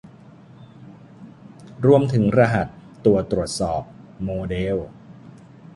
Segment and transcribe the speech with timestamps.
[1.85, 2.67] รวมถึงรหัส
[3.05, 3.81] ตัวตรวจสอบ
[4.23, 4.77] โมเดล